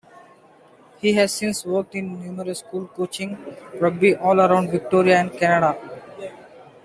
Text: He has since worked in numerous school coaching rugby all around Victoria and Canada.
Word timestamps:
He 0.99 1.13
has 1.13 1.31
since 1.31 1.63
worked 1.63 1.93
in 1.93 2.19
numerous 2.19 2.57
school 2.57 2.87
coaching 2.87 3.37
rugby 3.79 4.15
all 4.15 4.41
around 4.41 4.71
Victoria 4.71 5.17
and 5.19 5.31
Canada. 5.31 5.77